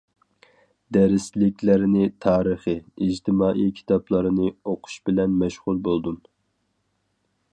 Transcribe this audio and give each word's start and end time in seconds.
دەرسلىكلەرنى، 0.95 2.07
تارىخىي، 2.25 2.79
ئىجتىمائىي 3.07 3.71
كىتابلارنى 3.81 4.49
ئوقۇش 4.71 4.97
بىلەن 5.11 5.39
مەشغۇل 5.45 5.83
بولدۇم. 5.89 6.19